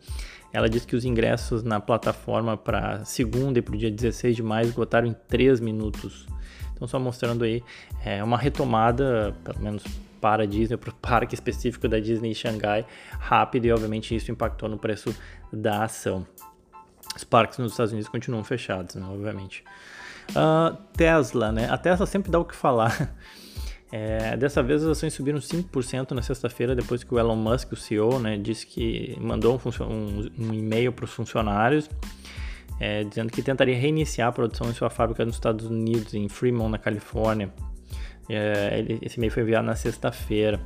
ela 0.52 0.68
diz 0.68 0.84
que 0.84 0.96
os 0.96 1.04
ingressos 1.04 1.62
na 1.62 1.80
plataforma 1.80 2.56
para 2.56 3.04
segunda 3.04 3.58
e 3.58 3.62
para 3.62 3.74
o 3.74 3.78
dia 3.78 3.90
16 3.90 4.34
de 4.34 4.42
maio 4.42 4.66
esgotaram 4.66 5.06
em 5.06 5.14
3 5.28 5.60
minutos. 5.60 6.26
Então, 6.74 6.88
só 6.88 6.98
mostrando 6.98 7.44
aí 7.44 7.62
é, 8.04 8.24
uma 8.24 8.36
retomada, 8.36 9.36
pelo 9.44 9.60
menos 9.60 9.84
para 10.20 10.42
a 10.42 10.46
Disney, 10.46 10.76
para 10.76 10.90
o 10.90 10.94
parque 10.94 11.34
específico 11.34 11.86
da 11.86 11.98
Disney 11.98 12.30
em 12.30 12.34
Xangai, 12.34 12.84
rápido 13.18 13.66
e, 13.66 13.72
obviamente, 13.72 14.14
isso 14.14 14.30
impactou 14.30 14.68
no 14.68 14.78
preço 14.78 15.14
da 15.52 15.84
ação. 15.84 16.26
Os 17.16 17.24
parques 17.24 17.58
nos 17.58 17.72
Estados 17.72 17.92
Unidos 17.92 18.08
continuam 18.08 18.44
fechados, 18.44 18.94
né, 18.94 19.06
obviamente. 19.08 19.64
Uh, 20.30 20.76
Tesla, 20.96 21.50
né? 21.50 21.68
A 21.70 21.76
Tesla 21.76 22.06
sempre 22.06 22.30
dá 22.30 22.38
o 22.38 22.44
que 22.44 22.54
falar. 22.54 23.12
É, 23.92 24.36
dessa 24.36 24.62
vez 24.62 24.84
as 24.84 24.90
ações 24.90 25.12
subiram 25.12 25.38
5% 25.38 26.12
na 26.12 26.22
sexta-feira, 26.22 26.76
depois 26.76 27.02
que 27.02 27.12
o 27.12 27.18
Elon 27.18 27.36
Musk, 27.36 27.72
o 27.72 27.76
CEO, 27.76 28.20
né, 28.20 28.36
disse 28.36 28.66
que 28.66 29.16
mandou 29.20 29.60
um, 29.64 29.84
um, 29.84 30.30
um 30.38 30.54
e-mail 30.54 30.92
para 30.92 31.04
os 31.04 31.10
funcionários 31.10 31.88
é, 32.80 33.04
dizendo 33.04 33.30
que 33.30 33.42
tentaria 33.42 33.76
reiniciar 33.76 34.28
a 34.28 34.32
produção 34.32 34.70
em 34.70 34.72
sua 34.72 34.88
fábrica 34.88 35.22
nos 35.24 35.34
Estados 35.34 35.66
Unidos, 35.66 36.14
em 36.14 36.28
Fremont, 36.30 36.70
na 36.70 36.78
Califórnia. 36.78 37.52
É, 38.26 38.82
esse 39.02 39.18
e-mail 39.18 39.30
foi 39.30 39.42
enviado 39.42 39.66
na 39.66 39.76
sexta-feira. 39.76 40.58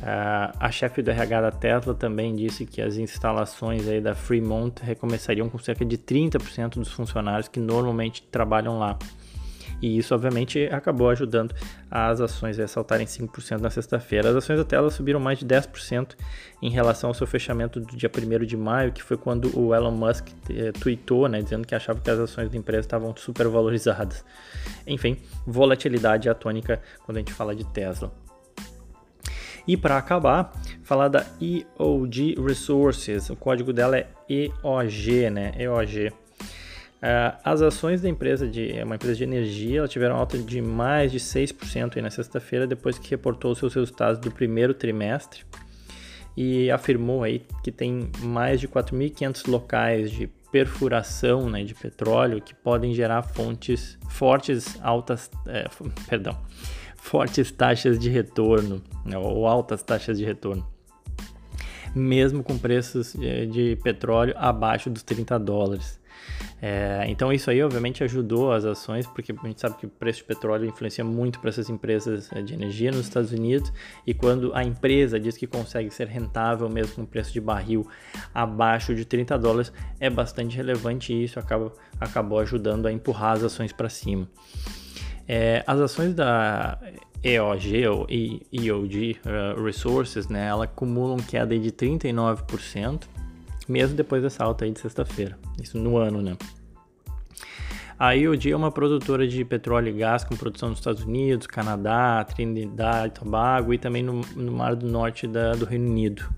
Uh, 0.00 0.56
a 0.58 0.70
chefe 0.70 1.02
do 1.02 1.10
RH 1.10 1.40
da 1.40 1.50
Tesla 1.50 1.94
também 1.94 2.34
disse 2.34 2.64
que 2.64 2.80
as 2.80 2.96
instalações 2.96 3.86
aí 3.86 4.00
da 4.00 4.14
Fremont 4.14 4.80
recomeçariam 4.82 5.48
com 5.48 5.58
cerca 5.58 5.84
de 5.84 5.98
30% 5.98 6.74
dos 6.74 6.90
funcionários 6.90 7.48
que 7.48 7.60
normalmente 7.60 8.22
trabalham 8.22 8.78
lá. 8.78 8.96
E 9.82 9.98
isso, 9.98 10.14
obviamente, 10.14 10.68
acabou 10.70 11.10
ajudando 11.10 11.52
as 11.90 12.20
ações 12.20 12.56
a 12.60 12.68
saltarem 12.68 13.04
5% 13.04 13.58
na 13.58 13.68
sexta-feira. 13.68 14.30
As 14.30 14.36
ações 14.36 14.58
da 14.58 14.64
Tesla 14.64 14.88
subiram 14.90 15.18
mais 15.18 15.40
de 15.40 15.44
10% 15.44 16.14
em 16.62 16.70
relação 16.70 17.10
ao 17.10 17.14
seu 17.14 17.26
fechamento 17.26 17.80
do 17.80 17.96
dia 17.96 18.08
1 18.08 18.46
de 18.46 18.56
maio, 18.56 18.92
que 18.92 19.02
foi 19.02 19.16
quando 19.16 19.58
o 19.58 19.74
Elon 19.74 19.90
Musk 19.90 20.28
eh, 20.48 20.70
tweetou, 20.70 21.28
né, 21.28 21.42
dizendo 21.42 21.66
que 21.66 21.74
achava 21.74 22.00
que 22.00 22.08
as 22.08 22.18
ações 22.20 22.48
da 22.48 22.56
empresa 22.56 22.86
estavam 22.86 23.12
super 23.16 23.48
valorizadas. 23.48 24.24
Enfim, 24.86 25.16
volatilidade 25.44 26.28
atônica 26.28 26.80
quando 27.04 27.16
a 27.16 27.20
gente 27.20 27.32
fala 27.32 27.52
de 27.52 27.64
Tesla. 27.64 28.12
E 29.66 29.76
para 29.76 29.96
acabar, 29.96 30.52
falar 30.82 31.08
da 31.08 31.26
EOG 31.40 32.36
Resources. 32.40 33.30
O 33.30 33.36
código 33.36 33.72
dela 33.72 33.96
é 33.96 34.08
EOG, 34.28 35.30
né? 35.30 35.52
EOG. 35.56 36.12
Uh, 37.02 37.36
as 37.42 37.60
ações 37.60 38.00
da 38.00 38.08
empresa 38.08 38.46
de 38.46 38.70
é 38.70 38.84
uma 38.84 38.94
empresa 38.94 39.16
de 39.16 39.24
energia, 39.24 39.80
ela 39.80 39.88
tiveram 39.88 40.14
alta 40.14 40.38
de 40.38 40.62
mais 40.62 41.10
de 41.10 41.18
6% 41.18 41.96
aí 41.96 42.02
na 42.02 42.10
sexta-feira, 42.10 42.64
depois 42.64 42.96
que 42.96 43.10
reportou 43.10 43.52
seus 43.56 43.74
resultados 43.74 44.20
do 44.20 44.30
primeiro 44.30 44.72
trimestre 44.72 45.42
e 46.36 46.70
afirmou 46.70 47.24
aí 47.24 47.44
que 47.64 47.72
tem 47.72 48.08
mais 48.20 48.60
de 48.60 48.68
4.500 48.68 49.50
locais 49.50 50.12
de 50.12 50.28
perfuração 50.52 51.50
né, 51.50 51.64
de 51.64 51.74
petróleo 51.74 52.40
que 52.40 52.54
podem 52.54 52.94
gerar 52.94 53.22
fontes 53.22 53.98
fortes 54.08 54.78
altas, 54.80 55.28
é, 55.46 55.66
perdão, 56.08 56.38
fortes 56.96 57.50
taxas 57.50 57.98
de 57.98 58.10
retorno 58.10 58.80
né, 59.04 59.18
ou 59.18 59.48
altas 59.48 59.82
taxas 59.82 60.18
de 60.18 60.24
retorno, 60.24 60.64
mesmo 61.96 62.44
com 62.44 62.56
preços 62.56 63.12
de, 63.14 63.46
de 63.46 63.76
petróleo 63.82 64.34
abaixo 64.36 64.88
dos 64.88 65.02
30 65.02 65.36
dólares. 65.40 66.00
É, 66.64 67.04
então 67.08 67.32
isso 67.32 67.50
aí 67.50 67.60
obviamente 67.60 68.04
ajudou 68.04 68.52
as 68.52 68.64
ações, 68.64 69.04
porque 69.04 69.32
a 69.32 69.46
gente 69.48 69.60
sabe 69.60 69.76
que 69.78 69.86
o 69.86 69.88
preço 69.88 70.20
de 70.20 70.24
petróleo 70.26 70.64
influencia 70.64 71.02
muito 71.02 71.40
para 71.40 71.48
essas 71.50 71.68
empresas 71.68 72.30
é, 72.32 72.40
de 72.40 72.54
energia 72.54 72.92
nos 72.92 73.00
Estados 73.00 73.32
Unidos, 73.32 73.72
e 74.06 74.14
quando 74.14 74.54
a 74.54 74.62
empresa 74.62 75.18
diz 75.18 75.36
que 75.36 75.44
consegue 75.44 75.90
ser 75.90 76.06
rentável 76.06 76.68
mesmo 76.70 76.94
com 76.94 77.04
preço 77.04 77.32
de 77.32 77.40
barril 77.40 77.84
abaixo 78.32 78.94
de 78.94 79.04
30 79.04 79.36
dólares, 79.40 79.72
é 79.98 80.08
bastante 80.08 80.56
relevante 80.56 81.12
e 81.12 81.24
isso 81.24 81.40
acaba, 81.40 81.72
acabou 81.98 82.38
ajudando 82.38 82.86
a 82.86 82.92
empurrar 82.92 83.32
as 83.32 83.42
ações 83.42 83.72
para 83.72 83.88
cima. 83.88 84.28
É, 85.26 85.64
as 85.66 85.80
ações 85.80 86.14
da 86.14 86.78
EOG 87.24 87.86
ou 87.88 88.06
EOG 88.08 89.16
uh, 89.24 89.64
Resources, 89.64 90.28
né, 90.28 90.46
ela 90.46 90.64
acumulam 90.64 91.16
queda 91.18 91.58
de 91.58 91.72
39%, 91.72 93.02
mesmo 93.70 93.96
depois 93.96 94.22
dessa 94.22 94.44
alta 94.44 94.64
aí 94.64 94.70
de 94.70 94.80
sexta-feira, 94.80 95.38
isso 95.62 95.78
no 95.78 95.96
ano, 95.96 96.22
né? 96.22 96.36
A 97.98 98.12
IOD 98.12 98.50
é 98.50 98.56
uma 98.56 98.72
produtora 98.72 99.28
de 99.28 99.44
petróleo 99.44 99.90
e 99.90 99.92
gás 99.92 100.24
com 100.24 100.34
produção 100.34 100.70
nos 100.70 100.78
Estados 100.78 101.04
Unidos, 101.04 101.46
Canadá, 101.46 102.24
Trinidad 102.24 103.06
e 103.06 103.10
Tobago 103.10 103.72
e 103.72 103.78
também 103.78 104.02
no, 104.02 104.22
no 104.34 104.50
Mar 104.50 104.74
do 104.74 104.88
Norte 104.88 105.28
da, 105.28 105.52
do 105.52 105.64
Reino 105.64 105.88
Unido. 105.88 106.28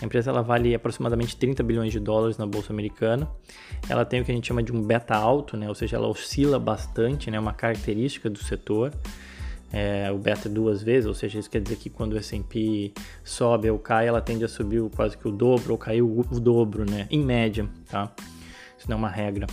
A 0.00 0.04
empresa 0.04 0.30
ela 0.30 0.40
vale 0.40 0.72
aproximadamente 0.72 1.36
30 1.36 1.62
bilhões 1.62 1.90
de 1.90 1.98
dólares 1.98 2.38
na 2.38 2.46
bolsa 2.46 2.72
americana. 2.72 3.28
Ela 3.88 4.04
tem 4.04 4.20
o 4.20 4.24
que 4.24 4.30
a 4.30 4.34
gente 4.34 4.46
chama 4.46 4.62
de 4.62 4.72
um 4.72 4.80
beta 4.80 5.16
alto, 5.16 5.56
né? 5.56 5.68
ou 5.68 5.74
seja, 5.74 5.96
ela 5.96 6.06
oscila 6.06 6.60
bastante, 6.60 7.30
né? 7.30 7.40
uma 7.40 7.52
característica 7.52 8.30
do 8.30 8.38
setor 8.38 8.92
é, 9.72 10.10
o 10.10 10.18
beta 10.18 10.48
duas 10.48 10.82
vezes, 10.82 11.06
ou 11.06 11.14
seja, 11.14 11.38
isso 11.38 11.48
quer 11.48 11.60
dizer 11.60 11.76
que 11.76 11.88
quando 11.88 12.14
o 12.14 12.18
S&P 12.18 12.92
sobe 13.22 13.70
ou 13.70 13.78
cai, 13.78 14.08
ela 14.08 14.20
tende 14.20 14.44
a 14.44 14.48
subir 14.48 14.82
quase 14.90 15.16
que 15.16 15.28
o 15.28 15.30
dobro 15.30 15.72
ou 15.72 15.78
cair 15.78 16.02
o, 16.02 16.20
o 16.30 16.40
dobro, 16.40 16.84
né? 16.88 17.06
Em 17.10 17.24
média, 17.24 17.68
tá? 17.88 18.12
Isso 18.78 18.88
não 18.88 18.96
é 18.96 18.98
uma 18.98 19.08
regra. 19.08 19.46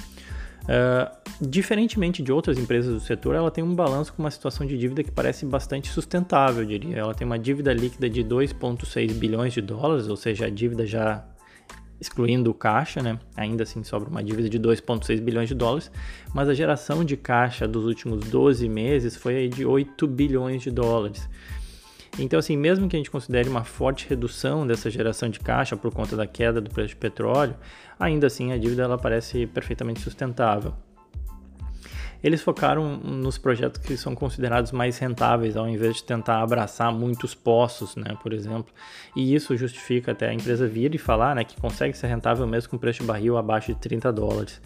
Uh, 0.64 1.10
diferentemente 1.40 2.22
de 2.22 2.32
outras 2.32 2.58
empresas 2.58 2.94
do 2.94 3.00
setor, 3.00 3.36
ela 3.36 3.50
tem 3.50 3.64
um 3.64 3.74
balanço 3.74 4.12
com 4.14 4.22
uma 4.22 4.32
situação 4.32 4.66
de 4.66 4.78
dívida 4.78 5.02
que 5.04 5.12
parece 5.12 5.46
bastante 5.46 5.90
sustentável, 5.90 6.64
eu 6.64 6.68
diria. 6.68 6.98
Ela 6.98 7.14
tem 7.14 7.26
uma 7.26 7.40
dívida 7.40 7.72
líquida 7.72 8.10
de 8.10 8.24
2,6 8.24 9.14
bilhões 9.14 9.54
de 9.54 9.62
dólares, 9.62 10.08
ou 10.08 10.18
seja, 10.18 10.48
a 10.48 10.50
dívida 10.50 10.86
já 10.86 11.24
excluindo 12.00 12.51
o 12.51 12.54
caixa, 12.54 13.01
né? 13.01 13.20
Ainda 13.36 13.63
assim 13.63 13.84
sobra 13.84 14.10
uma 14.10 14.24
dívida 14.24 14.50
de 14.50 14.60
2,6 14.60 15.20
bilhões 15.22 15.50
de 15.50 15.56
dólares, 15.56 15.92
mas 16.34 16.48
a 16.50 16.54
geração 16.54 17.04
de 17.04 17.18
caixa 17.18 17.68
dos 17.68 17.86
últimos 17.86 18.25
12 18.25 18.68
meses 18.70 19.16
foi 19.16 19.48
de 19.48 19.66
8 19.66 20.08
bilhões 20.08 20.62
de 20.62 20.72
dólares. 20.72 21.27
Então, 22.20 22.39
assim, 22.39 22.58
mesmo 22.58 22.88
que 22.88 22.96
a 22.96 23.00
gente 23.00 23.12
considere 23.12 23.48
uma 23.48 23.63
forte 23.63 24.08
redução 24.10 24.66
dessa 24.66 24.89
geração 24.89 25.30
de 25.30 25.39
caixa 25.39 25.77
por 25.77 25.94
conta 25.94 26.16
da 26.16 26.25
queda 26.25 26.60
do 26.60 26.70
preço 26.70 26.89
de 26.89 26.96
petróleo, 26.96 27.56
ainda 28.00 28.25
assim 28.27 28.51
a 28.51 28.58
dívida 28.58 28.84
ela 28.84 28.98
parece 28.98 29.46
perfeitamente 29.46 30.00
sustentável 30.01 30.74
eles 32.24 32.42
focaram 32.42 32.98
nos 32.98 33.38
projetos 33.38 33.80
que 33.82 33.96
são 33.96 34.16
considerados 34.16 34.72
mais 34.72 34.98
rentáveis, 34.98 35.56
ao 35.56 35.68
invés 35.68 35.98
de 35.98 36.04
tentar 36.04 36.42
abraçar 36.42 36.92
muitos 36.92 37.36
poços, 37.36 37.96
né, 37.96 38.18
por 38.22 38.34
exemplo. 38.34 38.74
E 39.16 39.36
isso 39.36 39.56
justifica 39.56 40.12
até 40.12 40.30
a 40.30 40.34
empresa 40.34 40.68
vir 40.68 40.94
e 40.96 40.98
falar 40.98 41.36
né, 41.36 41.44
que 41.44 41.60
consegue 41.60 41.96
ser 41.96 42.08
rentável 42.08 42.48
mesmo 42.48 42.70
com 42.70 42.78
preço 42.78 43.02
de 43.02 43.06
barril 43.06 43.38
abaixo 43.38 43.74
de 43.74 43.80
30 43.80 44.12
dólares. 44.12 44.62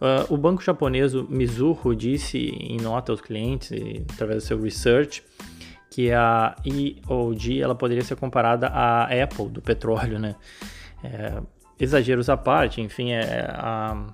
Uh, 0.00 0.34
o 0.34 0.36
banco 0.36 0.62
japonês 0.62 1.14
Mizuho 1.14 1.94
disse 1.94 2.38
em 2.38 2.76
nota 2.78 3.12
aos 3.12 3.20
clientes, 3.20 3.70
através 4.12 4.42
do 4.42 4.46
seu 4.46 4.60
research, 4.60 5.22
que 5.90 6.10
a 6.10 6.56
EOG 6.64 7.62
ela 7.62 7.74
poderia 7.74 8.02
ser 8.02 8.16
comparada 8.16 8.66
à 8.66 9.04
Apple 9.04 9.48
do 9.48 9.62
petróleo, 9.62 10.18
né? 10.18 10.34
É, 11.04 11.40
exageros 11.78 12.28
à 12.28 12.36
parte, 12.36 12.80
enfim, 12.80 13.12
é, 13.12 13.46
a, 13.48 14.04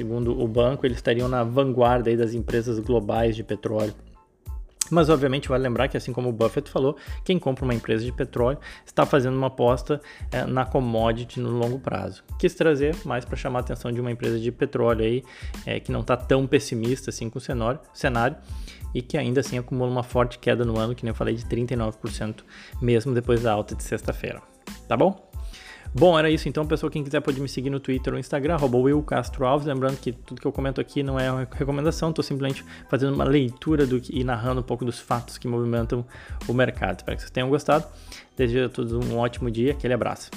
Segundo 0.00 0.40
o 0.40 0.48
banco, 0.48 0.86
eles 0.86 0.96
estariam 0.96 1.28
na 1.28 1.44
vanguarda 1.44 2.16
das 2.16 2.32
empresas 2.32 2.78
globais 2.78 3.36
de 3.36 3.44
petróleo. 3.44 3.92
Mas 4.90 5.10
obviamente 5.10 5.46
vale 5.46 5.62
lembrar 5.62 5.88
que, 5.88 5.96
assim 5.98 6.10
como 6.10 6.30
o 6.30 6.32
Buffett 6.32 6.70
falou, 6.70 6.96
quem 7.22 7.38
compra 7.38 7.66
uma 7.66 7.74
empresa 7.74 8.02
de 8.02 8.10
petróleo 8.10 8.58
está 8.86 9.04
fazendo 9.04 9.36
uma 9.36 9.48
aposta 9.48 10.00
é, 10.32 10.46
na 10.46 10.64
commodity 10.64 11.38
no 11.38 11.50
longo 11.50 11.78
prazo. 11.78 12.24
Quis 12.38 12.54
trazer 12.54 12.96
mais 13.04 13.26
para 13.26 13.36
chamar 13.36 13.58
a 13.58 13.60
atenção 13.60 13.92
de 13.92 14.00
uma 14.00 14.10
empresa 14.10 14.40
de 14.40 14.50
petróleo 14.50 15.04
aí 15.04 15.22
é, 15.66 15.78
que 15.78 15.92
não 15.92 16.00
está 16.00 16.16
tão 16.16 16.46
pessimista 16.46 17.10
assim 17.10 17.28
com 17.28 17.36
o 17.36 17.42
cenário, 17.42 17.78
cenário 17.92 18.38
e 18.94 19.02
que 19.02 19.18
ainda 19.18 19.40
assim 19.40 19.58
acumula 19.58 19.90
uma 19.90 20.02
forte 20.02 20.38
queda 20.38 20.64
no 20.64 20.78
ano, 20.78 20.94
que 20.94 21.04
nem 21.04 21.10
eu 21.10 21.14
falei, 21.14 21.34
de 21.34 21.44
39%, 21.44 22.36
mesmo 22.80 23.12
depois 23.12 23.42
da 23.42 23.52
alta 23.52 23.74
de 23.74 23.82
sexta-feira. 23.82 24.40
Tá 24.88 24.96
bom? 24.96 25.29
Bom, 25.92 26.18
era 26.18 26.30
isso 26.30 26.48
então, 26.48 26.66
pessoal. 26.66 26.90
Quem 26.90 27.02
quiser 27.02 27.20
pode 27.20 27.40
me 27.40 27.48
seguir 27.48 27.70
no 27.70 27.80
Twitter 27.80 28.12
ou 28.12 28.14
no 28.14 28.20
Instagram, 28.20 28.56
Will 28.62 29.02
Castro 29.02 29.44
Alves. 29.46 29.66
Lembrando 29.66 29.96
que 29.98 30.12
tudo 30.12 30.40
que 30.40 30.46
eu 30.46 30.52
comento 30.52 30.80
aqui 30.80 31.02
não 31.02 31.18
é 31.18 31.30
uma 31.30 31.48
recomendação, 31.50 32.10
estou 32.10 32.22
simplesmente 32.22 32.64
fazendo 32.88 33.14
uma 33.14 33.24
leitura 33.24 33.86
do 33.86 34.00
que, 34.00 34.16
e 34.18 34.22
narrando 34.22 34.60
um 34.60 34.64
pouco 34.64 34.84
dos 34.84 35.00
fatos 35.00 35.36
que 35.36 35.48
movimentam 35.48 36.04
o 36.46 36.52
mercado. 36.52 36.98
Espero 36.98 37.16
que 37.16 37.22
vocês 37.22 37.30
tenham 37.30 37.48
gostado. 37.48 37.86
Desejo 38.36 38.66
a 38.66 38.68
todos 38.68 38.92
um 38.92 39.18
ótimo 39.18 39.50
dia. 39.50 39.72
Aquele 39.72 39.94
abraço. 39.94 40.30